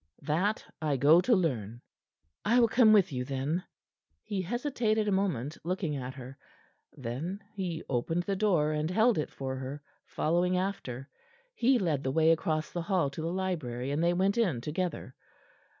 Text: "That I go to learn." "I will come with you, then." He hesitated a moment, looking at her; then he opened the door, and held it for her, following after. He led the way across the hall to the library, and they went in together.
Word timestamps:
"That 0.23 0.65
I 0.81 0.97
go 0.97 1.21
to 1.21 1.35
learn." 1.35 1.81
"I 2.43 2.59
will 2.59 2.67
come 2.67 2.91
with 2.91 3.13
you, 3.13 3.23
then." 3.23 3.63
He 4.23 4.41
hesitated 4.41 5.07
a 5.07 5.11
moment, 5.11 5.59
looking 5.63 5.95
at 5.95 6.15
her; 6.15 6.39
then 6.93 7.39
he 7.53 7.83
opened 7.87 8.23
the 8.23 8.35
door, 8.35 8.71
and 8.71 8.89
held 8.89 9.19
it 9.19 9.29
for 9.29 9.57
her, 9.57 9.83
following 10.07 10.57
after. 10.57 11.07
He 11.53 11.77
led 11.77 12.03
the 12.03 12.09
way 12.09 12.31
across 12.31 12.71
the 12.71 12.81
hall 12.81 13.11
to 13.11 13.21
the 13.21 13.31
library, 13.31 13.91
and 13.91 14.03
they 14.03 14.13
went 14.13 14.39
in 14.39 14.59
together. 14.59 15.13